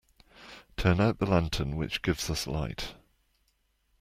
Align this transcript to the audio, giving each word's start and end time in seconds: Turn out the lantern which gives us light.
Turn 0.77 0.99
out 0.99 1.19
the 1.19 1.27
lantern 1.27 1.75
which 1.75 2.01
gives 2.01 2.27
us 2.31 2.47
light. 2.47 2.95